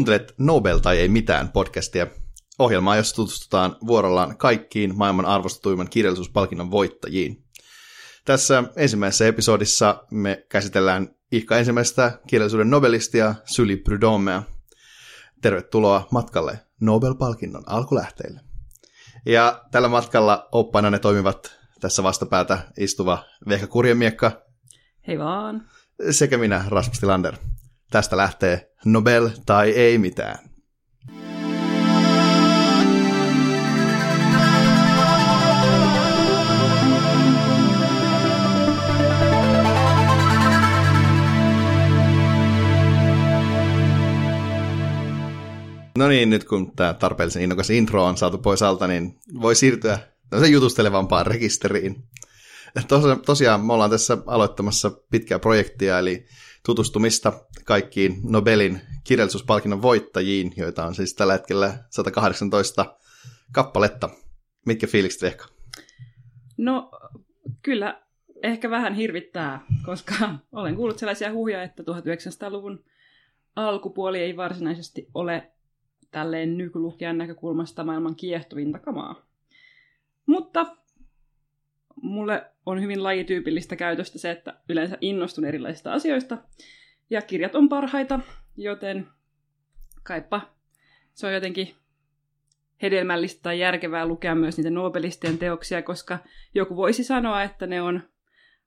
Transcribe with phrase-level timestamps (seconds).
[0.00, 2.06] Kuuntelet Nobel tai ei mitään podcastia,
[2.58, 7.44] ohjelmaa, jossa tutustutaan vuorollaan kaikkiin maailman arvostetuimman kirjallisuuspalkinnon voittajiin.
[8.24, 14.42] Tässä ensimmäisessä episodissa me käsitellään ihka ensimmäistä kirjallisuuden nobelistia Syli Prudhommea.
[15.42, 18.40] Tervetuloa matkalle Nobel-palkinnon alkulähteille.
[19.26, 24.42] Ja tällä matkalla oppaina ne toimivat tässä vastapäätä istuva Vehka Kurjemiekka.
[25.06, 25.68] Hei vaan.
[26.10, 27.36] Sekä minä, Rasmus Tilander.
[27.90, 30.38] Tästä lähtee Nobel tai ei mitään.
[45.98, 49.98] No niin, nyt kun tämä tarpeellisen innokas intro on saatu pois alta, niin voi siirtyä
[50.50, 52.04] jutustelevampaan rekisteriin.
[53.26, 56.26] Tosiaan me ollaan tässä aloittamassa pitkää projektia, eli
[56.66, 57.32] tutustumista
[57.64, 62.96] kaikkiin Nobelin kirjallisuuspalkinnon voittajiin, joita on siis tällä hetkellä 118
[63.52, 64.08] kappaletta.
[64.66, 65.44] Mitkä fiilikset ehkä?
[66.56, 66.90] No
[67.62, 68.02] kyllä
[68.42, 70.14] ehkä vähän hirvittää, koska
[70.52, 72.84] olen kuullut sellaisia huhuja, että 1900-luvun
[73.56, 75.52] alkupuoli ei varsinaisesti ole
[76.10, 79.26] tälleen nykylukijan näkökulmasta maailman kiehtovinta kamaa.
[80.26, 80.76] Mutta
[82.02, 86.38] mulle on hyvin lajityypillistä käytöstä se, että yleensä innostun erilaisista asioista.
[87.10, 88.20] Ja kirjat on parhaita,
[88.56, 89.08] joten
[90.02, 90.40] kaipa
[91.14, 91.74] se on jotenkin
[92.82, 96.18] hedelmällistä tai järkevää lukea myös niitä Nobelistien teoksia, koska
[96.54, 98.02] joku voisi sanoa, että ne on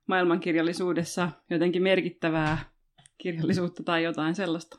[0.06, 2.58] maailmankirjallisuudessa jotenkin merkittävää
[3.18, 4.78] kirjallisuutta tai jotain sellaista.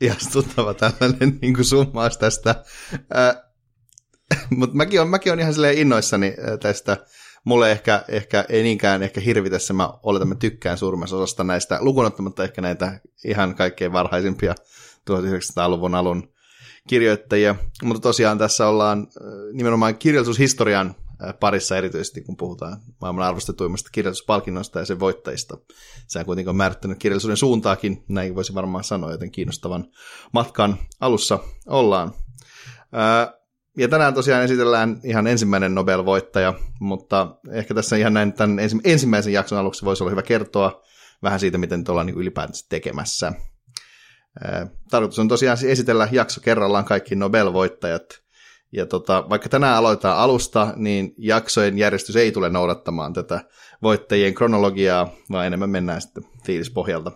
[0.00, 2.64] Ihastuttava tällainen niin kuin summaus tästä.
[4.56, 6.96] mutta mäkin on, mäkin on ihan silleen innoissani tästä.
[7.44, 12.44] Mulle ehkä, ehkä ei niinkään ehkä hirvitessä, mä oletan, mä tykkään suurimmassa osasta näistä, lukunottamatta
[12.44, 14.54] ehkä näitä ihan kaikkein varhaisimpia
[15.10, 16.32] 1900-luvun alun
[16.88, 17.54] kirjoittajia.
[17.82, 19.06] Mutta tosiaan tässä ollaan
[19.52, 20.94] nimenomaan kirjallisuushistorian
[21.40, 25.56] parissa erityisesti, kun puhutaan maailman arvostetuimmasta kirjallisuuspalkinnosta ja sen voittajista.
[26.24, 29.84] Kuitenkin on määrittänyt kirjallisuuden suuntaakin, näin voisi varmaan sanoa, joten kiinnostavan
[30.32, 32.12] matkan alussa ollaan.
[33.76, 39.58] Ja tänään tosiaan esitellään ihan ensimmäinen Nobel-voittaja, mutta ehkä tässä ihan näin tämän ensimmäisen jakson
[39.58, 40.82] aluksi voisi olla hyvä kertoa
[41.22, 43.32] vähän siitä, miten tuolla niin ylipäätänsä tekemässä.
[44.90, 48.26] Tarkoitus on tosiaan siis esitellä jakso kerrallaan kaikki Nobel-voittajat.
[48.72, 53.40] Ja tota, vaikka tänään aloitetaan alusta, niin jaksojen järjestys ei tule noudattamaan tätä
[53.82, 57.12] voittajien kronologiaa, vaan enemmän mennään sitten fiilispohjalta.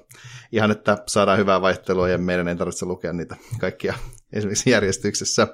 [0.52, 3.94] Ihan, että saadaan hyvää vaihtelua ja meidän ei tarvitse lukea niitä kaikkia
[4.32, 5.48] esimerkiksi järjestyksessä.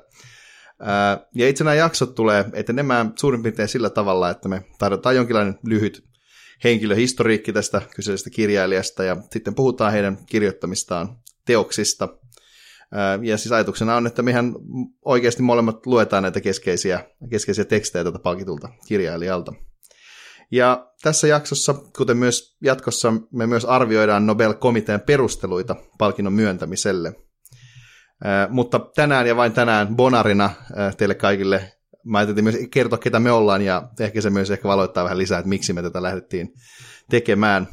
[1.35, 6.05] Ja itse nämä jaksot tulee etenemään suurin piirtein sillä tavalla, että me tarjotaan jonkinlainen lyhyt
[6.65, 12.09] henkilöhistoriikki tästä kyseisestä kirjailijasta ja sitten puhutaan heidän kirjoittamistaan teoksista.
[13.23, 14.55] Ja siis ajatuksena on, että mehän
[15.05, 19.53] oikeasti molemmat luetaan näitä keskeisiä, keskeisiä tekstejä tätä palkitulta kirjailijalta.
[20.51, 27.15] Ja tässä jaksossa, kuten myös jatkossa, me myös arvioidaan Nobel-komitean perusteluita palkinnon myöntämiselle–
[28.49, 30.51] mutta tänään ja vain tänään bonarina
[30.97, 31.73] teille kaikille
[32.07, 35.39] mä ajattelin myös kertoa, ketä me ollaan, ja ehkä se myös ehkä valoittaa vähän lisää,
[35.39, 36.53] että miksi me tätä lähdettiin
[37.11, 37.69] tekemään.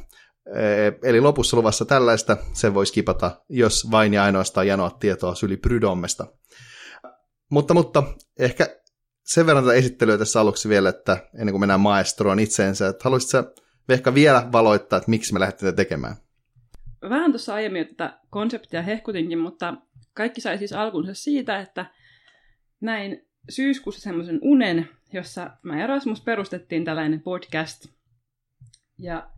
[1.04, 6.28] Eli lopussa luvassa tällaista, sen voisi kipata, jos vain ja ainoastaan janoa tietoa Syli Prydommesta.
[7.52, 8.04] Mutta, mutta
[8.40, 8.68] ehkä
[9.24, 13.62] sen verran tätä esittelyä tässä aluksi vielä, että ennen kuin mennään maestroon itseensä, että haluaisitko
[13.90, 16.16] ehkä vielä valoittaa, että miksi me lähdettiin tekemään?
[17.10, 19.74] Vähän tuossa aiemmin tätä konseptia hehkutinkin, mutta
[20.14, 21.86] kaikki sai siis alkunsa siitä, että
[22.82, 27.86] näin syyskuussa semmoisen unen, jossa mä ja Rasmus perustettiin tällainen podcast.
[29.00, 29.30] Ja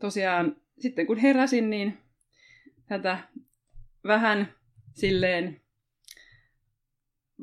[0.00, 1.98] tosiaan sitten kun heräsin, niin
[2.86, 3.18] tätä
[4.04, 4.54] vähän
[4.94, 5.60] silleen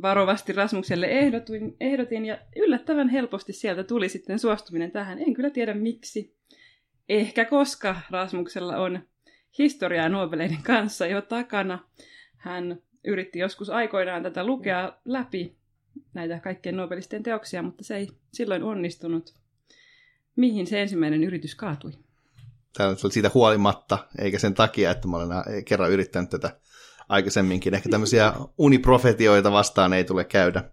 [0.01, 5.19] varovasti Rasmukselle ehdotin, ehdotin ja yllättävän helposti sieltä tuli sitten suostuminen tähän.
[5.19, 6.37] En kyllä tiedä miksi.
[7.09, 9.07] Ehkä koska Rasmuksella on
[9.57, 11.79] historiaa Nobeleiden kanssa jo takana.
[12.41, 15.55] Hän yritti joskus aikoinaan tätä lukea läpi,
[16.13, 19.33] näitä kaikkien Nobelisten teoksia, mutta se ei silloin onnistunut.
[20.35, 21.91] Mihin se ensimmäinen yritys kaatui?
[22.77, 25.29] Tämä on siitä huolimatta, eikä sen takia, että mä olen
[25.65, 26.59] kerran yrittänyt tätä
[27.09, 27.73] aikaisemminkin.
[27.73, 30.63] Ehkä tämmöisiä uniprofetioita vastaan ei tule käydä.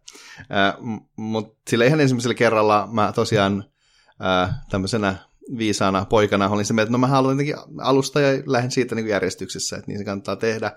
[0.41, 0.75] Äh,
[1.17, 3.65] Mutta sillä ihan ensimmäisellä kerralla mä tosiaan
[4.25, 5.15] äh, tämmöisenä
[5.59, 9.77] viisaana poikana olin se, että no mä haluan jotenkin alusta ja lähden siitä niin järjestyksessä,
[9.77, 10.73] että niin se kannattaa tehdä.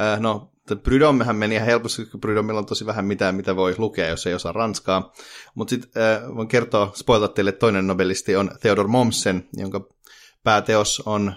[0.00, 0.52] Äh, no,
[0.82, 4.34] Prydommehän meni ihan helposti, koska Prydomilla on tosi vähän mitään, mitä voi lukea, jos ei
[4.34, 5.12] osaa ranskaa.
[5.54, 9.88] Mutta sitten äh, voin kertoa, spoilata teille, että toinen nobelisti on Theodor Mommsen, jonka
[10.44, 11.34] pääteos on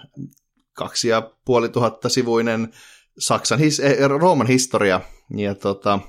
[0.74, 2.74] kaksi ja puoli tuhatta sivuinen
[3.20, 3.82] Saksan, his,
[4.20, 5.02] Rooman historia.
[5.38, 6.00] Ja tota,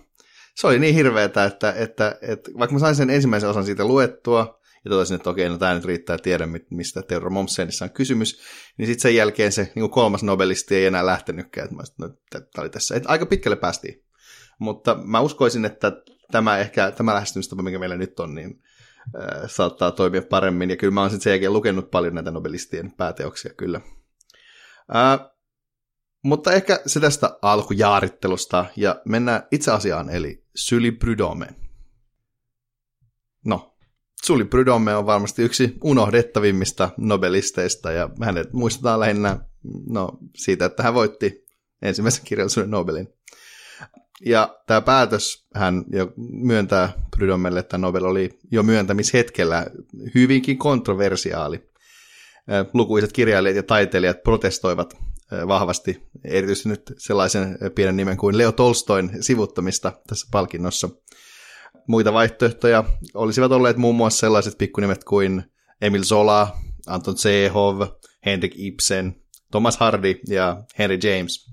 [0.55, 4.61] se oli niin hirveetä, että, että, että vaikka mä sain sen ensimmäisen osan siitä luettua,
[4.87, 8.41] ja totesin, että okei, no tämä nyt riittää tiedä, mistä Theodor Mommsenissa on kysymys,
[8.79, 12.44] niin sitten sen jälkeen se niin kolmas nobelisti ei enää lähtenytkään, että mä no, tämä
[12.59, 12.94] oli tässä.
[12.97, 14.05] Et aika pitkälle päästiin.
[14.59, 15.93] Mutta mä uskoisin, että
[16.33, 18.62] tämä ehkä, tämä lähestymistapa, mikä meillä nyt on, niin
[19.00, 20.71] äh, saattaa toimia paremmin.
[20.71, 23.81] Ja kyllä mä oon sitten sen jälkeen lukenut paljon näitä nobelistien pääteoksia kyllä.
[24.97, 25.31] Äh,
[26.23, 31.47] mutta ehkä se tästä alkujaarittelusta ja mennään itse asiaan, eli Syli Prudhomme.
[33.44, 33.75] No,
[34.26, 39.38] Syli Prudhomme on varmasti yksi unohdettavimmista nobelisteista ja hänet muistetaan lähinnä
[39.88, 41.46] no, siitä, että hän voitti
[41.82, 43.08] ensimmäisen kirjallisuuden Nobelin.
[44.25, 49.67] Ja tämä päätös hän jo myöntää Prudhommelle, että Nobel oli jo myöntämishetkellä
[50.14, 51.70] hyvinkin kontroversiaali.
[52.75, 54.96] Lukuiset kirjailijat ja taiteilijat protestoivat
[55.49, 60.88] vahvasti, erityisesti nyt sellaisen pienen nimen kuin Leo Tolstoin sivuttamista tässä palkinnossa.
[61.87, 62.85] Muita vaihtoehtoja
[63.15, 65.44] olisivat olleet muun muassa sellaiset pikkunimet kuin
[65.81, 66.56] Emil Zola,
[66.87, 67.87] Anton Chekhov,
[68.27, 71.47] Henrik Ibsen, Thomas Hardy ja Henry James.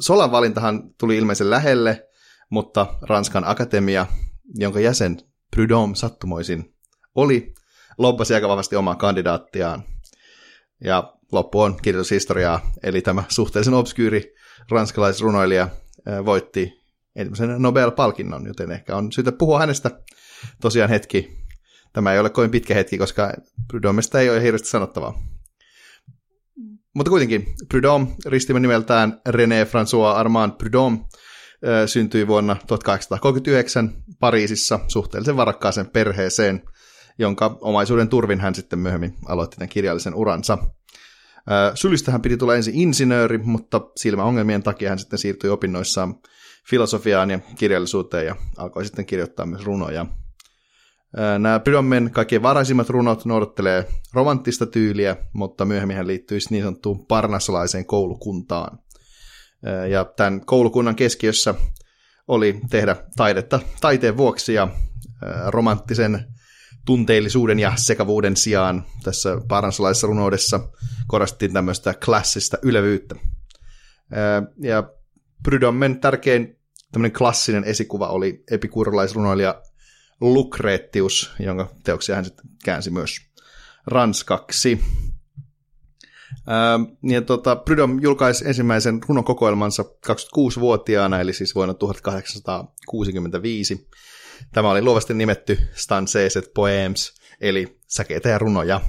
[0.00, 2.08] Solan valintahan tuli ilmeisen lähelle,
[2.50, 4.06] mutta Ranskan akatemia,
[4.54, 5.16] jonka jäsen
[5.56, 6.74] Prudhomme sattumoisin
[7.14, 7.54] oli,
[7.98, 9.82] lobbasi aika vahvasti omaa kandidaattiaan.
[10.84, 14.34] Ja loppu on kirjoitushistoriaa, eli tämä suhteellisen obskyyri
[14.70, 15.68] ranskalaisrunoilija
[16.24, 16.81] voitti
[17.16, 19.90] ensimmäisen Nobel-palkinnon, joten ehkä on syytä puhua hänestä
[20.60, 21.42] tosiaan hetki.
[21.92, 23.32] Tämä ei ole kovin pitkä hetki, koska
[23.68, 25.22] Prudhommesta ei ole hirveästi sanottavaa.
[26.94, 30.98] Mutta kuitenkin, Prudhomme, ristimen nimeltään René François Armand Prudhomme,
[31.86, 36.62] syntyi vuonna 1839 Pariisissa suhteellisen varakkaaseen perheeseen,
[37.18, 40.58] jonka omaisuuden turvin hän sitten myöhemmin aloitti tämän kirjallisen uransa.
[41.74, 46.14] Sylistä hän piti tulla ensin insinööri, mutta silmäongelmien takia hän sitten siirtyi opinnoissaan
[46.70, 50.06] filosofiaan ja kirjallisuuteen ja alkoi sitten kirjoittaa myös runoja.
[51.38, 57.86] Nämä Pydammen kaikkein varaisimmat runot noudattelee romanttista tyyliä, mutta myöhemmin hän liittyisi niin sanottuun parnassalaiseen
[57.86, 58.78] koulukuntaan.
[59.90, 61.54] Ja tämän koulukunnan keskiössä
[62.28, 64.68] oli tehdä taidetta taiteen vuoksi ja
[65.46, 66.24] romanttisen
[66.86, 70.60] tunteellisuuden ja sekavuuden sijaan tässä parnassalaisessa runoudessa
[71.06, 73.14] korostettiin tämmöistä klassista ylevyyttä.
[74.58, 74.90] Ja
[75.42, 76.58] Prydommen tärkein
[76.92, 79.62] tämmöinen klassinen esikuva oli epikuurolaisrunoilija
[80.20, 83.20] Lucretius, jonka teoksia hän sitten käänsi myös
[83.86, 84.80] ranskaksi.
[87.10, 93.88] ja tota, Prydom julkaisi ensimmäisen runokokoelmansa 26-vuotiaana, eli siis vuonna 1865.
[94.52, 98.80] Tämä oli luovasti nimetty Stanceset Poems, eli säkeitä ja runoja.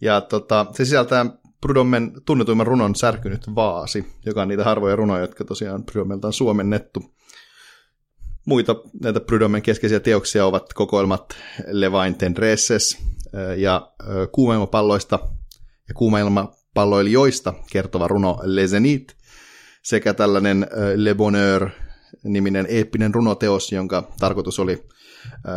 [0.00, 1.26] Ja tota, se sisältää
[1.64, 7.14] Prudommen tunnetuimman runon Särkynyt vaasi, joka on niitä harvoja runoja, jotka tosiaan Prudommelta on suomennettu.
[8.46, 12.98] Muita näitä Prudommen keskeisiä teoksia ovat kokoelmat Levain Tendresses
[13.56, 13.92] ja
[14.32, 15.18] kuumailmapalloista
[15.88, 19.16] ja kuumailmapalloilijoista kertova runo Les Zenit
[19.82, 21.70] sekä tällainen Le Bonheur
[22.24, 24.88] niminen eeppinen runoteos, jonka tarkoitus oli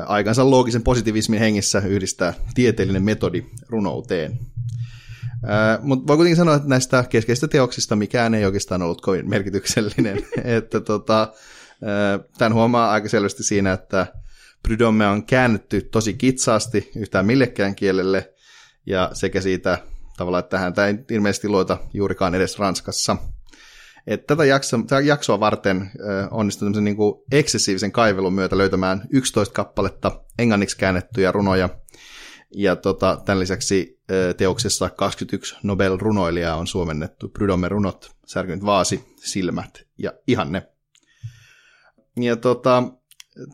[0.05, 4.39] aikansa loogisen positivismin hengissä yhdistää tieteellinen metodi runouteen.
[5.82, 10.17] Mutta voi kuitenkin sanoa, että näistä keskeisistä teoksista mikään ei oikeastaan ollut kovin merkityksellinen.
[10.44, 11.34] että tota,
[12.38, 14.08] tämän huomaa aika selvästi siinä, että
[14.63, 18.34] Prydomme on käännetty tosi kitsaasti yhtään millekään kielelle,
[18.86, 19.77] ja sekä siitä
[20.17, 23.17] tavallaan, että tähän tämä ei ilmeisesti luota juurikaan edes Ranskassa.
[24.08, 29.53] Et tätä, jaksoa, tätä jaksoa varten äh, onnistui niin kuin eksessiivisen kaivelun myötä löytämään 11
[29.53, 31.70] kappaletta englanniksi käännettyjä runoja,
[32.56, 33.97] ja tota, tämän lisäksi
[34.38, 40.68] teoksessa 21 Nobel-runoilijaa on suomennettu Prydomme runot, Särkynyt vaasi, Silmät ja Ihanne.
[42.16, 42.84] Ja tota,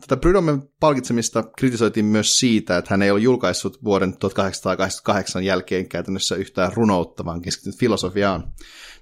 [0.00, 6.36] tätä Prydomen palkitsemista kritisoitiin myös siitä, että hän ei ole julkaissut vuoden 1888 jälkeen käytännössä
[6.36, 8.52] yhtään runoutta, vaan keskittynyt filosofiaan,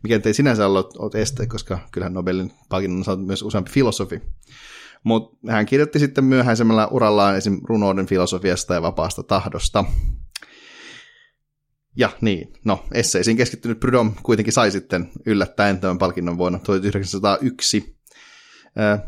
[0.03, 4.23] mikä ei sinänsä ollut este, koska kyllähän Nobelin palkinnon on saanut myös useampi filosofi.
[5.05, 7.61] Mutta hän kirjoitti sitten myöhäisemmällä urallaan esim.
[7.65, 9.85] runouden filosofiasta ja vapaasta tahdosta.
[11.97, 17.99] Ja niin, no, esseisiin keskittynyt Prudhomme kuitenkin sai sitten yllättäen tämän palkinnon vuonna 1901.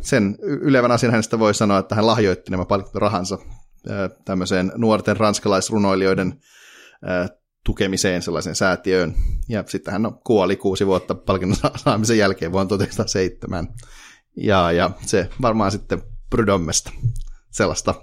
[0.00, 3.38] Sen ylevän asian hänestä voi sanoa, että hän lahjoitti nämä rahansa
[4.25, 6.41] tämmöiseen nuorten ranskalaisrunoilijoiden
[7.64, 9.14] tukemiseen sellaisen säätiöön.
[9.49, 13.69] Ja sitten hän kuoli kuusi vuotta palkinnon saamisen jälkeen vuonna 1907.
[14.37, 16.93] Ja, ja se varmaan sitten Prydommesta.
[17.50, 17.95] Sellaista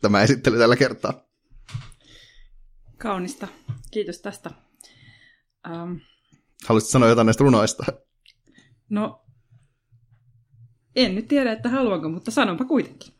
[0.00, 1.27] tämä esittely tällä kertaa.
[2.98, 3.48] Kaunista.
[3.90, 4.50] Kiitos tästä.
[5.70, 6.00] Um,
[6.68, 7.84] Haluaisitko sanoa jotain näistä runoista?
[8.88, 9.24] No,
[10.96, 13.12] en nyt tiedä, että haluanko, mutta sanonpa kuitenkin.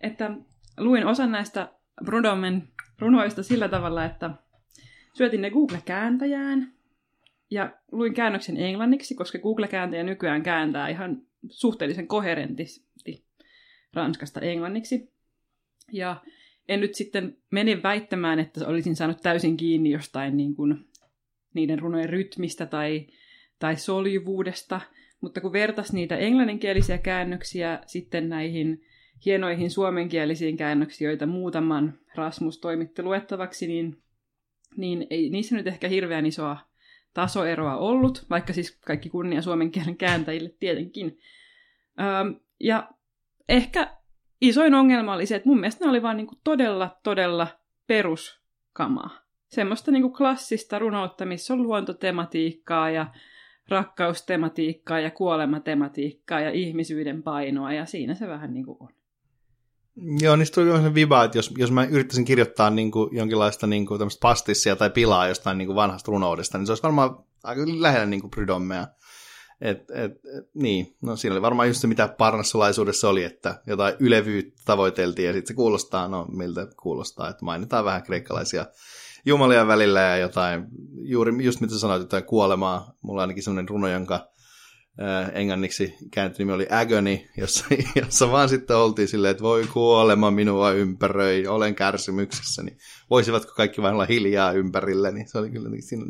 [0.00, 0.30] Että
[0.78, 1.72] luin osan näistä
[2.04, 4.30] Brudomen runoista sillä tavalla, että
[5.14, 6.72] syötin ne Google-kääntäjään
[7.50, 13.26] ja luin käännöksen englanniksi, koska Google-kääntäjä nykyään kääntää ihan suhteellisen koherentisti
[13.94, 15.12] ranskasta englanniksi.
[15.92, 16.16] Ja
[16.70, 20.88] en nyt sitten mene väittämään, että olisin saanut täysin kiinni jostain niin kuin
[21.54, 23.06] niiden runojen rytmistä tai,
[23.58, 24.80] tai soljuvuudesta,
[25.20, 28.82] mutta kun vertas niitä englanninkielisiä käännöksiä sitten näihin
[29.24, 34.02] hienoihin suomenkielisiin käännöksiin, joita muutaman Rasmus toimitti luettavaksi, niin,
[34.76, 36.56] niin ei niissä nyt ehkä hirveän isoa
[37.14, 41.18] tasoeroa ollut, vaikka siis kaikki kunnia suomen kielen kääntäjille tietenkin.
[42.00, 42.88] Öm, ja
[43.48, 43.99] ehkä
[44.40, 47.46] isoin ongelma oli se, että mun mielestä ne oli vaan niinku todella, todella
[47.86, 49.10] peruskamaa.
[49.48, 53.06] Semmoista niinku klassista runoutta, missä on luontotematiikkaa ja
[53.68, 58.88] rakkaustematiikkaa ja kuolematematiikkaa ja ihmisyyden painoa, ja siinä se vähän niin kuin on.
[60.20, 63.86] Joo, niin tuli sellainen viba, että jos, jos mä yrittäisin kirjoittaa niin kuin jonkinlaista niin
[63.86, 68.06] kuin pastissia tai pilaa jostain niin kuin vanhasta runoudesta, niin se olisi varmaan aika lähellä
[68.06, 68.86] niin kuin Prydommea.
[69.60, 70.12] Et, et,
[70.54, 75.32] niin, no siinä oli varmaan just se, mitä parnassulaisuudessa oli, että jotain ylevyyttä tavoiteltiin, ja
[75.32, 78.66] sitten se kuulostaa, no miltä kuulostaa, että mainitaan vähän kreikkalaisia
[79.26, 82.92] jumalia välillä ja jotain, juuri just mitä sanoit, jotain kuolemaa.
[83.02, 84.30] Mulla on ainakin semmoinen runo, jonka
[85.32, 87.64] englanniksi kääntynimi oli Agony, jossa,
[88.02, 92.78] jossa vaan sitten oltiin silleen, että voi kuolema minua ympäröi, olen kärsimyksessä, niin
[93.10, 96.04] voisivatko kaikki vain olla hiljaa ympärillä, niin se oli kyllä, siinä,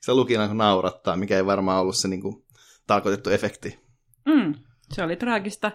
[0.00, 2.44] se lukina naurattaa, mikä ei varmaan ollut se niin kuin,
[2.88, 3.78] tarkoitettu efekti.
[4.26, 4.54] Mm,
[4.92, 5.72] se oli traagista,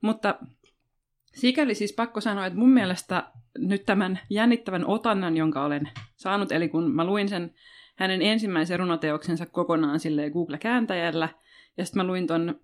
[0.00, 0.38] mutta
[1.34, 6.68] sikäli siis pakko sanoa, että mun mielestä nyt tämän jännittävän otannan, jonka olen saanut, eli
[6.68, 7.54] kun mä luin sen
[7.96, 11.28] hänen ensimmäisen runoteoksensa kokonaan sille Google-kääntäjällä,
[11.76, 12.60] ja sitten mä luin ton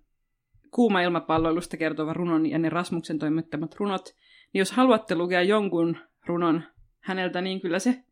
[0.71, 4.05] kuuma ilmapalloilusta kertova runon ja ne Rasmuksen toimittamat runot,
[4.53, 6.63] niin jos haluatte lukea jonkun runon
[6.99, 8.03] häneltä, niin kyllä se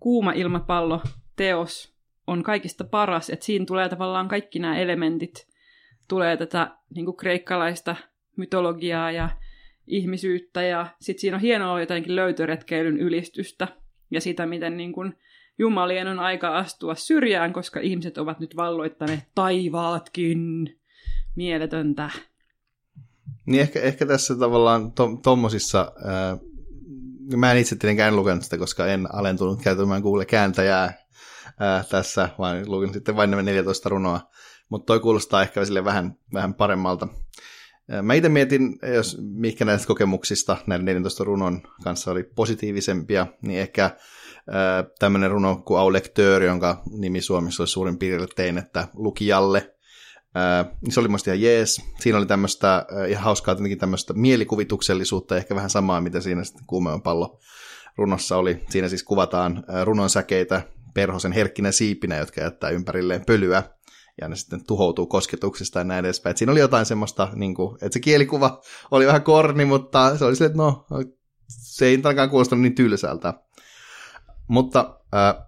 [0.00, 1.02] kuuma ilmapallo
[1.36, 5.46] teos on kaikista paras, että siinä tulee tavallaan kaikki nämä elementit,
[6.08, 7.96] tulee tätä niin kuin kreikkalaista
[8.36, 9.28] mytologiaa ja
[9.86, 13.68] ihmisyyttä ja sitten siinä on hienoa jotenkin löytöretkeilyn ylistystä
[14.10, 15.14] ja sitä, miten niin kuin
[15.58, 20.40] Jumalien on aika astua syrjään, koska ihmiset ovat nyt valloittaneet taivaatkin.
[21.36, 22.10] Mieletöntä.
[23.46, 25.08] Niin ehkä, ehkä tässä tavallaan to,
[27.36, 30.92] mä en itse tietenkään lukenut sitä, koska en alentunut käytämään Google-kääntäjää
[31.58, 34.20] ää, tässä, vaan lukin sitten vain nämä 14 runoa.
[34.68, 37.08] Mutta toi kuulostaa ehkä sille vähän, vähän paremmalta.
[38.02, 43.90] Mä itse mietin, jos mikä näistä kokemuksista näiden 14 runon kanssa oli positiivisempia, niin ehkä
[44.98, 49.74] tämmöinen runo kuin Au Lecteur, jonka nimi Suomessa olisi suurin piirtein, että lukijalle.
[50.82, 51.82] niin se oli musta ihan jees.
[52.00, 57.02] Siinä oli tämmöistä ihan hauskaa tietenkin tämmöistä mielikuvituksellisuutta, ehkä vähän samaa, mitä siinä sitten kuumeon
[57.02, 57.40] pallo
[57.96, 58.64] runossa oli.
[58.68, 60.62] Siinä siis kuvataan runon säkeitä
[60.94, 63.62] perhosen herkkinä siipinä, jotka jättää ympärilleen pölyä,
[64.20, 66.30] ja ne sitten tuhoutuu kosketuksista ja näin edespäin.
[66.30, 70.24] Et siinä oli jotain semmoista, niin kuin, että se kielikuva oli vähän korni, mutta se
[70.24, 70.86] oli silleen, että no,
[71.48, 73.34] se ei tarkkaan kuulostanut niin tylsältä.
[74.48, 75.46] Mutta äh,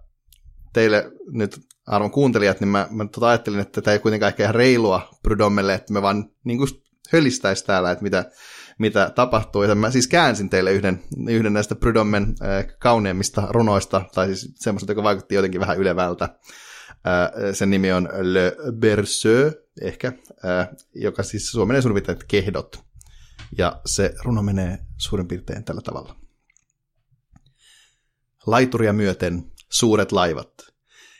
[0.73, 4.55] teille nyt arvon kuuntelijat, niin mä, mä tota ajattelin, että tämä ei kuitenkaan ehkä ihan
[4.55, 6.69] reilua Prydommelle, että me vaan niin kuin
[7.11, 8.25] hölistäisi täällä, että mitä,
[8.79, 9.63] mitä tapahtuu.
[9.63, 14.91] Ja mä siis käänsin teille yhden, yhden näistä Prydommen äh, kauneimmista runoista, tai siis semmoista,
[14.91, 16.23] joka vaikutti jotenkin vähän ylevältä.
[16.25, 19.51] Äh, sen nimi on Le Berceau,
[19.81, 22.83] ehkä, äh, joka siis suomenee suurin kehdot.
[23.57, 26.15] Ja se runo menee suurin piirtein tällä tavalla.
[28.45, 30.53] Laituria myöten suuret laivat,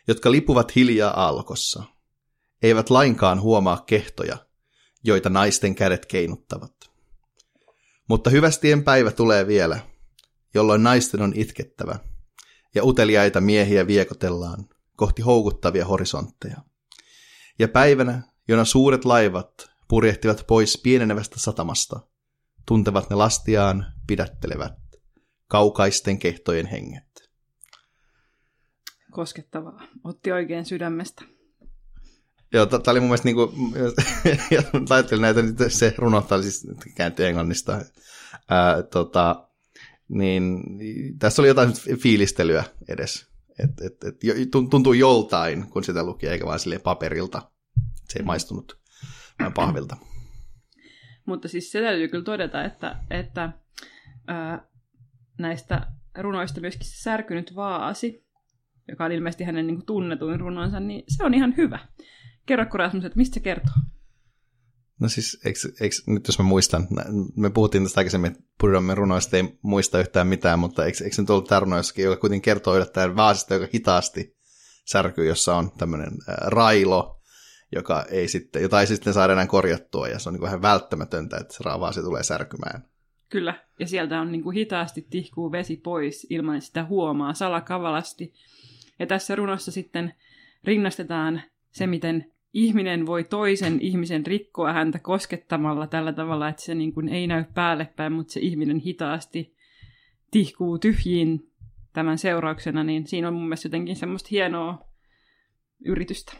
[0.07, 1.83] jotka lipuvat hiljaa alkossa,
[2.61, 4.37] eivät lainkaan huomaa kehtoja,
[5.03, 6.72] joita naisten kädet keinuttavat.
[8.09, 9.79] Mutta hyvästien päivä tulee vielä,
[10.53, 11.99] jolloin naisten on itkettävä,
[12.75, 16.57] ja uteliaita miehiä viekotellaan kohti houkuttavia horisontteja.
[17.59, 21.99] Ja päivänä, jona suuret laivat purjehtivat pois pienenevästä satamasta,
[22.67, 24.73] tuntevat ne lastiaan pidättelevät
[25.47, 27.29] kaukaisten kehtojen henget.
[29.11, 29.87] Koskettavaa.
[30.03, 31.23] Otti oikein sydämestä.
[32.53, 37.81] Joo, tämä oli mun mielestä, niin kuin, ajattelin näitä, se runo, oli siis kääntyi englannista,
[38.49, 39.47] ää, tota,
[40.09, 40.63] niin
[41.19, 43.27] tässä oli jotain fiilistelyä edes.
[43.59, 44.15] Et, et, et,
[44.69, 47.41] tuntuu joltain, kun sitä luki, eikä vaan sille paperilta.
[48.09, 48.79] Se ei maistunut
[49.55, 49.97] pahvilta.
[51.25, 53.49] Mutta siis se täytyy kyllä todeta, että, että
[54.27, 54.67] ää,
[55.39, 58.25] näistä runoista myöskin se särkynyt vaasi,
[58.87, 61.79] joka on ilmeisesti hänen niin kuin, tunnetuin runonsa, niin se on ihan hyvä.
[62.45, 63.75] Kerro Rasmus, että mistä se kertoo?
[64.99, 66.87] No siis, eikö, eikö, nyt jos mä muistan,
[67.35, 71.21] me puhuttiin tästä aikaisemmin, että Puridomen runoista ei muista yhtään mitään, mutta eikö, eikö se
[71.21, 74.37] nyt ollut taruna jossakin, joka kuitenkin kertoo yllättäen vaasista, joka hitaasti
[74.85, 77.21] särkyy, jossa on tämmöinen railo,
[77.71, 81.37] joka ei sitten, jota ei sitten saada enää korjattua, ja se on niin vähän välttämätöntä,
[81.37, 82.83] että se vaasi tulee särkymään.
[83.29, 88.33] Kyllä, ja sieltä on niin kuin hitaasti tihkuu vesi pois ilman, että sitä huomaa salakavalasti.
[88.99, 90.13] Ja tässä runossa sitten
[90.63, 96.93] rinnastetaan se, miten ihminen voi toisen ihmisen rikkoa häntä koskettamalla tällä tavalla, että se niin
[96.93, 99.55] kuin ei näy päälle päin, mutta se ihminen hitaasti
[100.31, 101.51] tihkuu tyhjiin
[101.93, 104.87] tämän seurauksena, niin siinä on mun mielestä jotenkin semmoista hienoa
[105.85, 106.33] yritystä.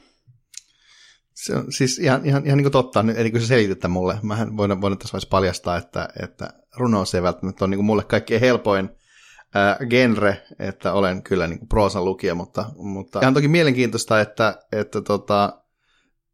[1.34, 4.48] Se on siis ihan, ihan, ihan niin kuin totta, eli kun sä selitit mulle, mä
[4.58, 8.42] voin, voin tässä vaiheessa paljastaa, että, että runous ei välttämättä ole niin kuin mulle kaikkein
[8.42, 8.90] helpoin
[9.56, 14.60] äh, genre, että olen kyllä niin kuin proosan lukija, mutta, mutta ihan toki mielenkiintoista, että,
[14.72, 15.63] että tota,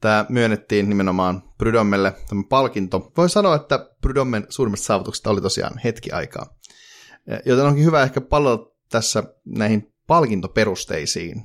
[0.02, 3.12] tämä myönnettiin nimenomaan Prydommelle tämä palkinto.
[3.18, 6.58] Voi sanoa, että Prydommen suurimmasta saavutuksesta oli tosiaan hetki aikaa.
[7.46, 11.44] Joten onkin hyvä ehkä palata tässä näihin palkintoperusteisiin.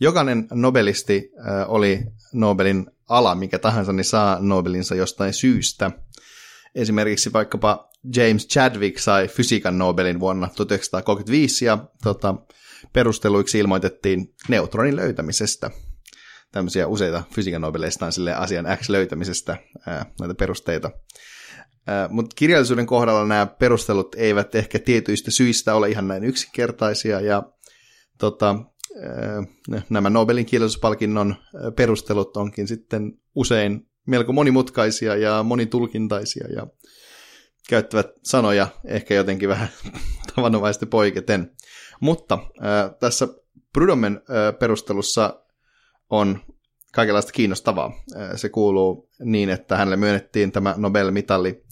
[0.00, 1.32] Jokainen nobelisti
[1.66, 5.90] oli Nobelin ala, mikä tahansa, niin saa Nobelinsa jostain syystä.
[6.74, 12.34] Esimerkiksi vaikkapa James Chadwick sai fysiikan Nobelin vuonna 1935 ja tota,
[12.92, 15.70] perusteluiksi ilmoitettiin neutronin löytämisestä.
[16.52, 20.90] Tämmöisiä useita fysiikan Nobeleista on sille asian X löytämisestä ää, näitä perusteita.
[22.08, 27.42] Mutta kirjallisuuden kohdalla nämä perustelut eivät ehkä tietyistä syistä ole ihan näin yksinkertaisia ja
[28.18, 28.56] tota,
[29.90, 31.36] nämä Nobelin kirjallisuuspalkinnon
[31.76, 36.66] perustelut onkin sitten usein melko monimutkaisia ja monitulkintaisia ja
[37.68, 39.68] käyttävät sanoja ehkä jotenkin vähän
[40.34, 41.50] tavanomaisesti poiketen.
[42.00, 42.38] Mutta
[43.00, 43.28] tässä
[43.72, 44.20] Prudomen
[44.58, 45.42] perustelussa
[46.10, 46.40] on
[46.92, 47.92] kaikenlaista kiinnostavaa.
[48.16, 51.64] Äh, se kuuluu niin, että hänelle myönnettiin tämä Nobel-mitalli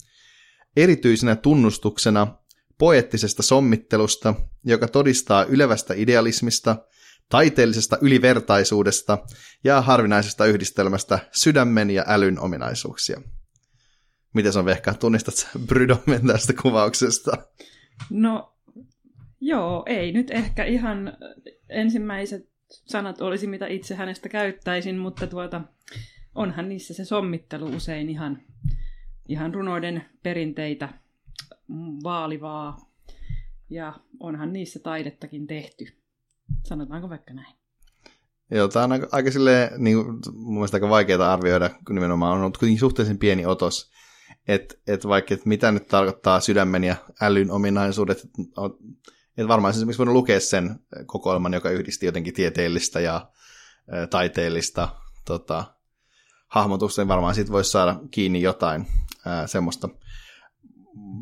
[0.77, 2.37] erityisenä tunnustuksena
[2.77, 4.33] poettisesta sommittelusta,
[4.65, 6.75] joka todistaa ylevästä idealismista–
[7.29, 9.17] taiteellisesta ylivertaisuudesta
[9.63, 13.21] ja harvinaisesta yhdistelmästä sydämen ja älyn ominaisuuksia.
[14.33, 14.93] Miten se on Vehka?
[14.93, 17.31] Tunnistat Brydomen tästä kuvauksesta?
[18.09, 18.53] No,
[19.41, 21.17] joo, ei nyt ehkä ihan
[21.69, 25.61] ensimmäiset sanat olisi, mitä itse hänestä käyttäisin, mutta tuota,
[26.35, 28.41] onhan niissä se sommittelu usein ihan,
[29.27, 30.89] ihan runoiden perinteitä
[32.03, 32.87] vaalivaa,
[33.69, 35.85] ja onhan niissä taidettakin tehty.
[36.63, 37.55] Sanotaanko vaikka näin?
[38.51, 39.97] Joo, tämä on aika, aika silleen, niin,
[40.33, 43.91] mun mielestä aika vaikeaa arvioida, kun nimenomaan on ollut kuitenkin suhteellisen pieni otos.
[44.47, 48.29] Että et vaikka, et mitä nyt tarkoittaa sydämen ja älyn ominaisuudet,
[49.37, 53.29] että varmaan esimerkiksi voinut lukea sen kokoelman, joka yhdisti jotenkin tieteellistä ja
[54.09, 54.89] taiteellista
[55.25, 55.65] tota,
[56.47, 58.87] hahmotusta, niin varmaan siitä voisi saada kiinni jotain
[59.27, 59.89] ä, semmoista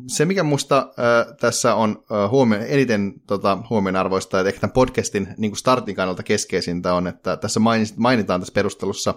[0.06, 5.28] se, mikä musta äh, tässä on äh, huomio, eniten tota, huomionarvoista, että ehkä tämän podcastin
[5.36, 7.60] niin startin kannalta keskeisintä on, että tässä
[7.96, 9.14] mainitaan tässä perustelussa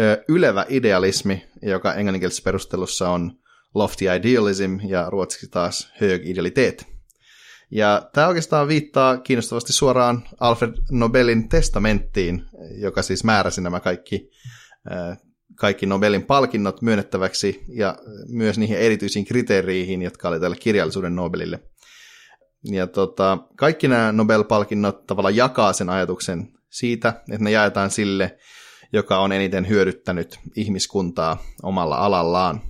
[0.00, 3.32] äh, ylevä idealismi, joka englanninkielisessä perustelussa on
[3.74, 6.97] lofty idealism ja ruotsiksi taas hög idealitet.
[7.70, 12.44] Ja tämä oikeastaan viittaa kiinnostavasti suoraan Alfred Nobelin testamenttiin,
[12.80, 14.30] joka siis määräsi nämä kaikki
[15.54, 21.60] kaikki Nobelin palkinnot myönnettäväksi ja myös niihin erityisiin kriteereihin, jotka oli tälle kirjallisuuden Nobelille.
[22.64, 28.38] Ja tota, kaikki nämä Nobel-palkinnot tavallaan jakaa sen ajatuksen siitä, että ne jaetaan sille,
[28.92, 32.60] joka on eniten hyödyttänyt ihmiskuntaa omalla alallaan.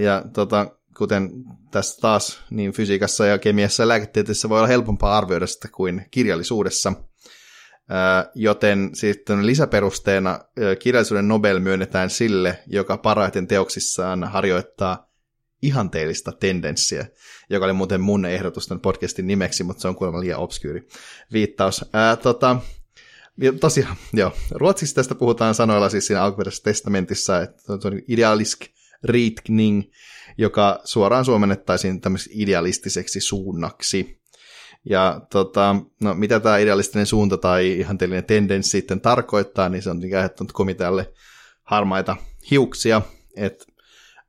[0.00, 0.66] Ja tota,
[0.98, 1.30] kuten
[1.70, 6.92] tässä taas, niin fysiikassa ja kemiassa ja lääketieteessä voi olla helpompaa arvioida sitä kuin kirjallisuudessa–
[8.34, 10.40] joten sitten lisäperusteena
[10.78, 15.12] kirjallisuuden Nobel myönnetään sille, joka parhaiten teoksissaan harjoittaa
[15.62, 17.06] ihanteellista tendenssiä,
[17.50, 20.88] joka oli muuten mun ehdotus tämän podcastin nimeksi, mutta se on kuulemma liian obskyyri
[21.32, 21.84] viittaus.
[21.92, 22.56] Ää, tota,
[23.60, 28.60] tosiaan, joo, ruotsiksi tästä puhutaan sanoilla siis siinä alkuperäisessä testamentissa, että se on idealisk
[29.04, 29.82] ritkning,
[30.38, 34.22] joka suoraan suomennettaisiin tämmöiseksi idealistiseksi suunnaksi.
[34.90, 40.00] Ja tota, no, mitä tämä idealistinen suunta tai ihanteellinen tendenssi sitten tarkoittaa, niin se on
[40.16, 41.12] aiheuttanut komitealle
[41.62, 42.16] harmaita
[42.50, 43.02] hiuksia,
[43.36, 43.66] et,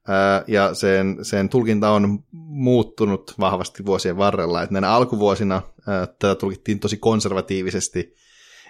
[0.07, 4.63] ää, ja sen, sen tulkinta on muuttunut vahvasti vuosien varrella.
[4.63, 8.15] Et näinä alkuvuosina ää, tätä tulkittiin tosi konservatiivisesti,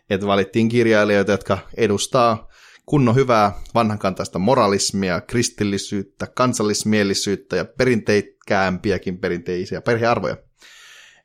[0.09, 2.47] että valittiin kirjailijoita, jotka edustaa
[2.85, 10.37] kunnon hyvää vanhankantaista moralismia, kristillisyyttä, kansallismielisyyttä ja perinteikkäämpiäkin perinteisiä perhearvoja.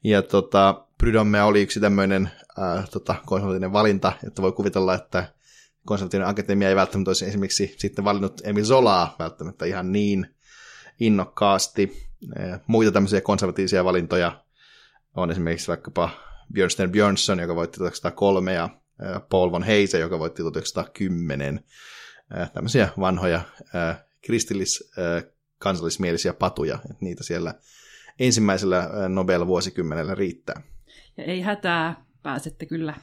[0.05, 5.33] Ja tota, Prydomme oli yksi tämmöinen äh, tota, konservatiivinen valinta, että voi kuvitella, että
[5.87, 10.35] konservatiivinen akatemia ei välttämättä olisi esimerkiksi sitten valinnut Emil Zolaa välttämättä ihan niin
[11.01, 12.09] innokkaasti.
[12.66, 14.44] Muita tämmöisiä konservatiivisia valintoja
[15.16, 16.11] on esimerkiksi vaikkapa
[16.53, 18.68] Björnstern Björnsson, joka voitti 1903, ja
[19.28, 21.64] Paul von Heise, joka voitti 1910.
[22.52, 23.40] Tämmöisiä vanhoja
[24.20, 24.92] kristillis
[25.58, 27.54] kansallismielisiä patuja, että niitä siellä
[28.18, 30.62] ensimmäisellä Nobel-vuosikymmenellä riittää.
[31.16, 32.94] Ja ei hätää, pääsette kyllä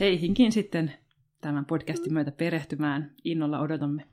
[0.00, 0.94] heihinkin sitten
[1.40, 3.14] tämän podcastin myötä perehtymään.
[3.24, 4.04] Innolla odotamme.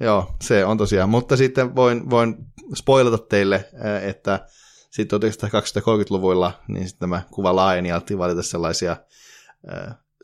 [0.00, 1.08] Joo, se on tosiaan.
[1.08, 2.36] Mutta sitten voin, voin
[2.74, 3.68] spoilata teille,
[4.02, 4.46] että
[4.90, 8.96] sitten 1920-30-luvuilla niin sitten tämä kuva laajeni ja valita sellaisia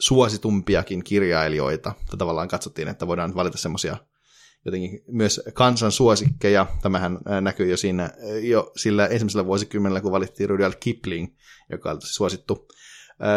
[0.03, 1.93] suositumpiakin kirjailijoita.
[2.19, 3.97] Tavallaan katsottiin, että voidaan valita semmoisia
[4.65, 6.67] jotenkin myös kansan suosikkeja.
[6.83, 8.11] Tämähän näkyy jo siinä
[8.43, 11.37] jo sillä ensimmäisellä vuosikymmenellä, kun valittiin Rudyard Kipling,
[11.71, 12.69] joka oli suosittu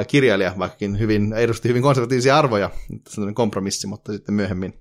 [0.08, 2.70] kirjailija, vaikkakin hyvin, edusti hyvin konservatiivisia arvoja,
[3.10, 4.74] sellainen kompromissi, mutta sitten myöhemmin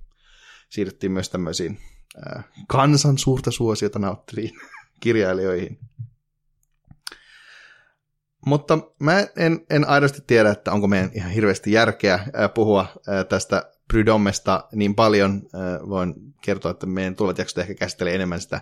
[0.70, 1.79] siirryttiin myös tämmöisiin
[2.68, 4.51] kansan suurta suosiota nauttiviin
[5.03, 5.79] kirjailijoihin.
[8.46, 12.20] Mutta mä en, en aidosti tiedä, että onko meidän ihan hirveästi järkeä
[12.54, 12.87] puhua
[13.28, 15.42] tästä Prydommesta niin paljon.
[15.88, 18.61] Voin kertoa, että meidän tulevat jaksot ehkä käsittelee enemmän sitä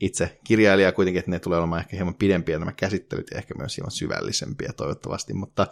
[0.00, 3.76] itse kirjailijaa kuitenkin, että ne tulee olemaan ehkä hieman pidempiä nämä käsittelyt ja ehkä myös
[3.76, 5.66] hieman syvällisempiä toivottavasti, mutta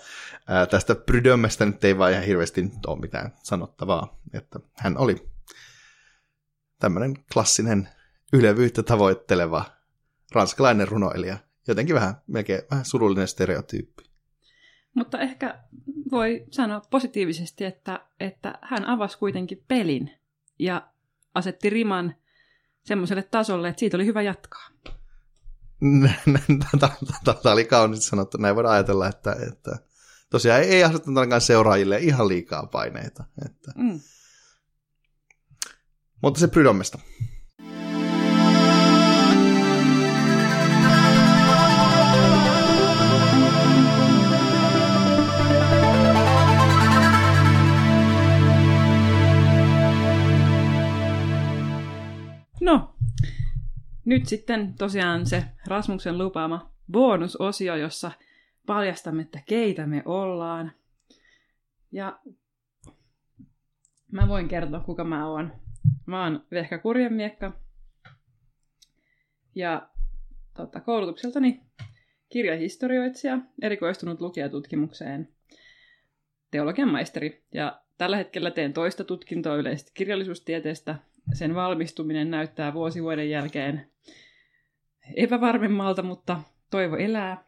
[0.70, 5.30] tästä Prydomesta nyt ei vaan ihan hirveästi ole mitään sanottavaa, että hän oli
[6.78, 7.88] tämmöinen klassinen
[8.32, 9.64] ylevyyttä tavoitteleva
[10.32, 11.38] ranskalainen runoilija,
[11.70, 14.10] jotenkin vähän, melkein vähän surullinen stereotyyppi.
[14.94, 15.64] Mutta ehkä
[16.10, 20.10] voi sanoa positiivisesti, että, että hän avasi kuitenkin pelin
[20.58, 20.88] ja
[21.34, 22.14] asetti riman
[22.84, 24.68] semmoiselle tasolle, että siitä oli hyvä jatkaa.
[27.42, 28.38] Tämä oli kaunis sanottu.
[28.38, 29.78] Näin voidaan ajatella, että, että
[30.30, 33.24] tosiaan ei asettanut seuraajille ihan liikaa paineita.
[33.46, 33.72] Että.
[33.76, 34.00] Mm.
[36.22, 36.98] Mutta se Prydomesta.
[54.10, 58.12] Nyt sitten tosiaan se Rasmuksen lupaama bonusosio, jossa
[58.66, 60.72] paljastamme, että keitä me ollaan.
[61.92, 62.20] Ja
[64.12, 65.52] mä voin kertoa, kuka mä oon.
[66.06, 67.52] Mä oon Vehkä Kurjenmiekka.
[69.54, 69.88] Ja
[70.56, 71.60] tota, koulutukseltani
[72.28, 75.28] kirjahistorioitsija, erikoistunut lukijatutkimukseen,
[76.50, 77.44] teologian maisteri.
[77.54, 80.94] Ja tällä hetkellä teen toista tutkintoa yleisestä kirjallisuustieteestä
[81.32, 83.89] sen valmistuminen näyttää vuosi vuoden jälkeen
[85.16, 87.44] epävarmemmalta, mutta toivo elää.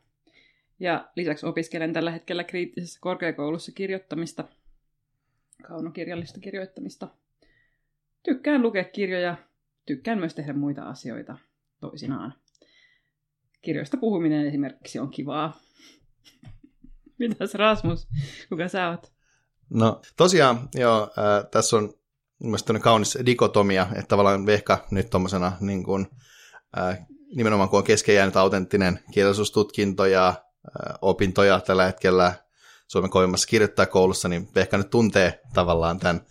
[0.80, 4.44] Ja lisäksi opiskelen tällä hetkellä kriittisessä korkeakoulussa kirjoittamista,
[5.68, 7.08] kaunokirjallista kirjoittamista.
[8.22, 9.36] Tykkään lukea kirjoja,
[9.86, 11.38] tykkään myös tehdä muita asioita
[11.80, 12.34] toisinaan.
[13.62, 15.60] Kirjoista puhuminen esimerkiksi on kivaa.
[17.18, 18.08] Mitäs Rasmus,
[18.48, 19.12] kuka sä oot?
[19.70, 21.94] No tosiaan, joo, äh, tässä on
[22.42, 25.84] mielestäni kaunis dikotomia, että tavallaan Vehka nyt tuommoisena niin
[26.78, 30.34] äh, nimenomaan kun on kesken jäänyt autenttinen kielellisuustutkinto ja
[31.02, 32.32] opintoja tällä hetkellä
[32.88, 36.26] Suomen koimmassa kirjoittajakoulussa, niin Vehka nyt tuntee tavallaan tämän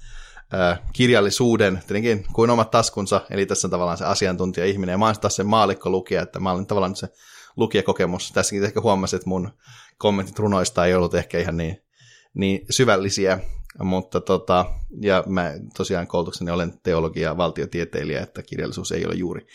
[0.93, 5.35] kirjallisuuden tietenkin kuin omat taskunsa, eli tässä on tavallaan se asiantuntija-ihminen, ja mä oon taas
[5.35, 7.07] se maalikko lukija, että mä olin tavallaan se
[7.57, 8.31] lukijakokemus.
[8.31, 9.53] Tässäkin ehkä huomasin, että mun
[9.97, 11.83] kommentit runoista ei ollut ehkä ihan niin,
[12.33, 13.39] niin syvällisiä,
[13.79, 14.65] mutta tota,
[15.01, 19.47] ja mä tosiaan koulutukseni olen teologia ja valtiotieteilijä, että kirjallisuus ei ole juuri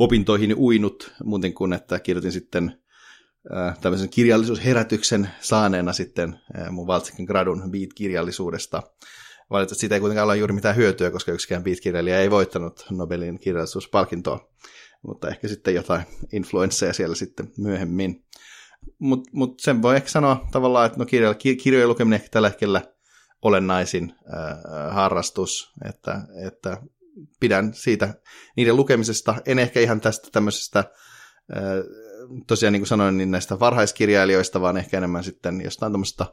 [0.00, 2.82] opintoihin uinut, muuten kuin että kirjoitin sitten
[3.56, 8.82] äh, tämmöisen kirjallisuusherätyksen saaneena sitten äh, mun Valtsikin gradun beat-kirjallisuudesta.
[9.50, 14.50] Valitettavasti siitä ei kuitenkaan ole juuri mitään hyötyä, koska yksikään beat-kirjailija ei voittanut Nobelin kirjallisuuspalkintoa,
[15.02, 18.24] mutta ehkä sitten jotain influensseja siellä sitten myöhemmin.
[18.98, 22.82] Mutta mut sen voi ehkä sanoa tavallaan, että no kirja, kirjojen lukeminen ehkä tällä hetkellä–
[23.42, 26.76] olennaisin äh, harrastus, että, että
[27.40, 28.14] pidän siitä
[28.56, 30.84] niiden lukemisesta, en ehkä ihan tästä tämmöisestä,
[32.46, 36.26] tosiaan niin kuin sanoin, niin näistä varhaiskirjailijoista, vaan ehkä enemmän sitten jostain tämmöistä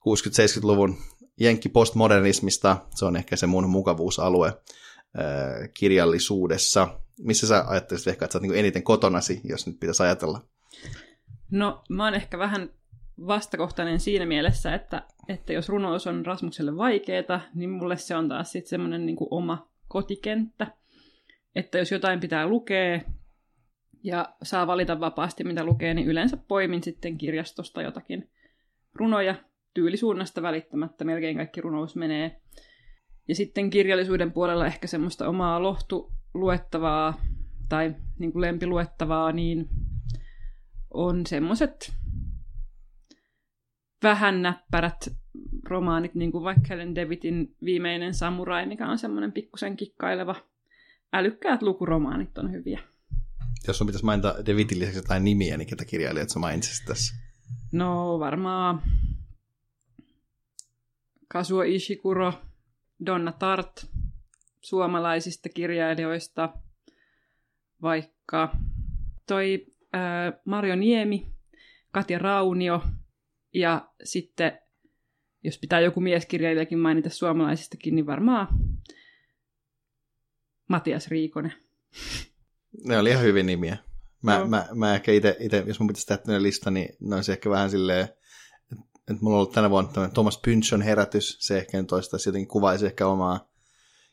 [0.00, 0.96] 60-70-luvun
[1.40, 4.52] jenkki-postmodernismista, se on ehkä se mun mukavuusalue
[5.74, 7.00] kirjallisuudessa.
[7.18, 10.40] Missä sä ajattelisit ehkä, että sä oot niin eniten kotonasi, jos nyt pitäisi ajatella?
[11.50, 12.70] No, mä oon ehkä vähän
[13.26, 18.52] vastakohtainen siinä mielessä, että, että jos runous on Rasmukselle vaikeeta, niin mulle se on taas
[18.52, 20.66] sitten semmoinen niin oma kotikenttä.
[21.54, 23.00] Että jos jotain pitää lukea
[24.02, 28.30] ja saa valita vapaasti, mitä lukee, niin yleensä poimin sitten kirjastosta jotakin
[28.94, 29.34] runoja
[29.74, 31.04] tyylisuunnasta välittämättä.
[31.04, 32.40] Melkein kaikki runous menee
[33.28, 37.20] Ja sitten kirjallisuuden puolella ehkä semmoista omaa lohtuluettavaa
[37.68, 39.68] tai niin kuin lempiluettavaa, niin
[40.94, 41.92] on semmoiset
[44.02, 45.08] vähän näppärät
[45.70, 50.34] romaanit, niin kuin vaikka Helen Davidin viimeinen samurai, mikä on semmoinen pikkusen kikkaileva.
[51.12, 52.80] Älykkäät lukuromaanit on hyviä.
[53.66, 57.14] Jos sun pitäisi mainita Davidin lisäksi jotain nimiä, niin ketä kirjailijat sä mainitsisit tässä?
[57.72, 58.82] No varmaan
[61.28, 62.32] Kazuo Ishikuro,
[63.06, 63.86] Donna Tart,
[64.60, 66.52] suomalaisista kirjailijoista,
[67.82, 68.56] vaikka
[69.26, 71.26] toi ää, Mario Niemi,
[71.92, 72.82] Katja Raunio
[73.54, 74.58] ja sitten,
[75.44, 78.48] jos pitää joku mieskirjailijakin mainita suomalaisistakin, niin varmaan
[80.68, 81.52] Matias Riikonen.
[82.84, 83.76] Ne oli ihan hyvin nimiä.
[84.22, 84.46] Mä, no.
[84.46, 88.00] mä, mä ehkä itse, jos mun pitäisi tehdä lista, niin ne olisi ehkä vähän silleen,
[88.00, 88.16] että,
[88.98, 92.86] että mulla on ollut tänä vuonna tämmöinen Thomas Pynchon herätys, se ehkä toistaisi jotenkin kuvaisi
[92.86, 93.50] ehkä omaa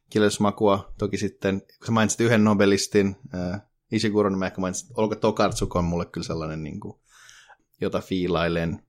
[0.09, 0.93] kirjallisuusmakua.
[0.97, 3.61] Toki sitten, kun sä mainitsit yhden nobelistin, äh,
[3.91, 6.99] Ishiguro, niin mä ehkä mainitsin, Olga Tokarczuk on mulle kyllä sellainen, niin kuin,
[7.81, 8.86] jota fiilailen.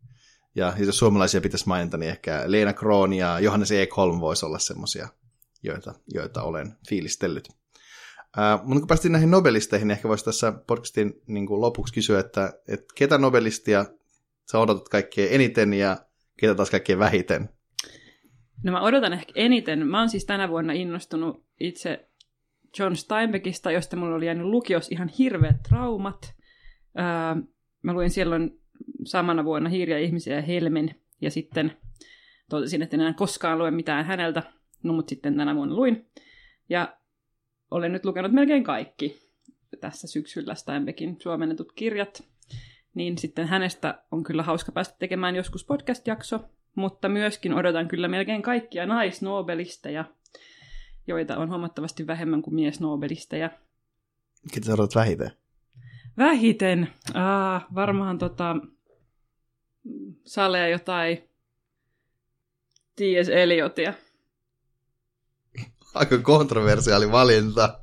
[0.59, 5.09] Ja jos suomalaisia pitäisi mainita, niin ehkä Leena Kroon ja Johannes Ekholm voisi olla semmoisia,
[5.63, 7.49] joita, joita olen fiilistellyt.
[7.49, 12.21] Uh, mutta kun päästiin näihin nobelisteihin, niin ehkä voisi tässä podcastin niin kuin lopuksi kysyä,
[12.21, 13.85] että, että ketä nobelistia
[14.53, 15.97] sä odotat kaikkein eniten ja
[16.41, 17.49] ketä taas kaikkein vähiten?
[18.65, 19.87] No mä odotan ehkä eniten.
[19.87, 22.09] Mä oon siis tänä vuonna innostunut itse
[22.79, 26.35] John Steinbeckista, josta mulla oli jäänyt lukios ihan hirveät traumat.
[26.95, 27.49] Uh,
[27.83, 28.61] mä luin silloin
[29.05, 31.77] samana vuonna Hiiriä ihmisiä ja Helmen, ja sitten
[32.51, 34.43] totesin, että enää koskaan lue mitään häneltä,
[34.83, 36.07] no mutta sitten tänä vuonna luin.
[36.69, 36.97] Ja
[37.71, 39.29] olen nyt lukenut melkein kaikki
[39.81, 42.25] tässä syksyllä Steinbeckin suomennetut kirjat,
[42.95, 48.43] niin sitten hänestä on kyllä hauska päästä tekemään joskus podcast-jakso, mutta myöskin odotan kyllä melkein
[48.43, 50.05] kaikkia naisnobelisteja,
[51.07, 53.51] joita on huomattavasti vähemmän kuin miesnobelisteja.
[54.55, 55.31] Ketä sä odotat vähiten?
[56.19, 56.89] Vähiten?
[57.15, 58.57] Ah, varmaan tota,
[60.25, 61.19] Salea jotain
[62.97, 63.29] T.S.
[63.29, 63.95] Eliotia
[65.95, 67.79] aika kontroversiaali valinta.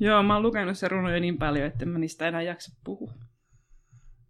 [0.00, 3.12] Joo, mä oon lukenut sen runoja niin paljon, että mä niistä enää jaksa puhua.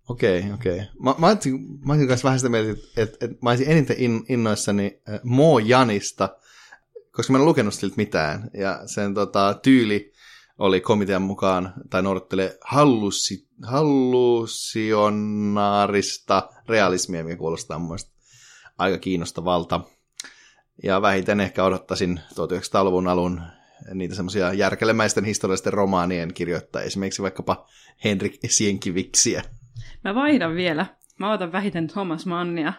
[0.08, 0.74] Okei, okay, okei.
[0.74, 0.86] Okay.
[1.00, 3.96] Mä, mä, olisin, mä olisin kanssa vähän sitä mieltä, että, että, että mä olisin eniten
[3.98, 6.36] in, innoissani äh, Mo Janista,
[7.10, 8.50] koska mä en lukenut siltä mitään.
[8.54, 10.11] Ja sen tota, tyyli
[10.58, 17.98] oli komitean mukaan, tai noudattelee hallusi, hallusionaarista realismia, mikä kuulostaa mun
[18.78, 19.80] aika kiinnostavalta.
[20.82, 23.40] Ja vähiten ehkä odottaisin 1900-luvun alun
[23.94, 27.66] niitä semmoisia järkelemäisten historiallisten romaanien kirjoittaa, esimerkiksi vaikkapa
[28.04, 29.42] Henrik Sienkiviksiä.
[30.04, 30.86] Mä vaihdan vielä.
[31.18, 32.72] Mä otan vähiten Thomas Mannia.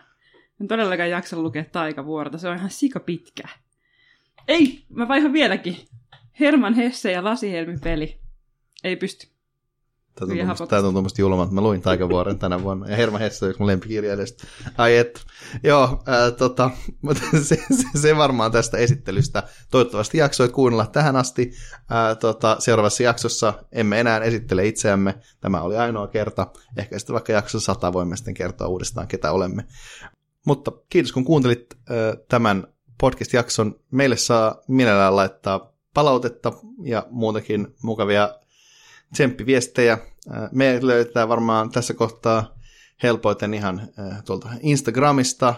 [0.62, 3.44] En todellakaan jaksa lukea taikavuorta, se on ihan sika pitkä.
[4.48, 5.78] Ei, mä vaihan vieläkin.
[6.40, 8.20] Herman Hesse ja Lasihelmi peli.
[8.84, 9.28] Ei pysty.
[10.70, 11.54] Tämä tuntuu musta julmalta.
[11.54, 12.90] Mä luin Taikavuoren tänä vuonna.
[12.90, 14.48] Ja Herma Hesse on yksi mun lempikirjailijoista.
[14.78, 15.26] Ai et.
[15.64, 19.44] Joo, ää, tota, mutta se, se, se, varmaan tästä esittelystä.
[19.72, 21.52] Toivottavasti jaksoit kuunnella tähän asti.
[21.90, 25.16] Ää, tota, seuraavassa jaksossa emme enää esittele itseämme.
[25.42, 26.48] Tämä oli ainoa kerta.
[26.78, 29.66] Ehkä sitten vaikka jaksossa sata voimme sitten kertoa uudestaan, ketä olemme.
[30.46, 31.96] Mutta kiitos kun kuuntelit ää,
[32.30, 32.68] tämän
[33.02, 33.80] podcast-jakson.
[33.92, 36.54] Meille saa mielellään laittaa palautetta
[36.84, 38.40] ja muutakin mukavia
[39.14, 39.98] tsemppiviestejä.
[40.52, 42.60] Me löytää varmaan tässä kohtaa
[43.04, 43.90] helpoiten ihan
[44.26, 45.56] tuolta Instagramista,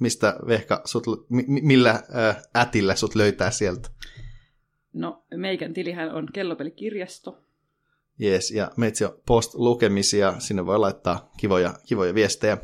[0.00, 1.06] mistä Vehka, sut,
[1.46, 2.02] millä
[2.56, 3.88] ätillä sut löytää sieltä?
[4.92, 7.38] No, meikän tilihän on kellopelikirjasto.
[8.18, 12.58] Jees, ja meitsi on post-lukemisia, sinne voi laittaa kivoja, kivoja viestejä.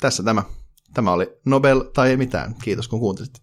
[0.00, 0.42] Tässä tämä.
[0.94, 2.54] Tämä oli Nobel tai ei mitään.
[2.64, 3.42] Kiitos kun kuuntelit.